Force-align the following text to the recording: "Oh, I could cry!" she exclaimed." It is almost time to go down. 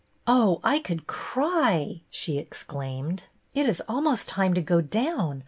"Oh, 0.25 0.59
I 0.63 0.79
could 0.79 1.05
cry!" 1.05 2.01
she 2.19 2.39
exclaimed." 2.39 3.25
It 3.53 3.67
is 3.69 3.83
almost 3.87 4.27
time 4.27 4.55
to 4.55 4.61
go 4.63 4.81
down. 4.81 5.39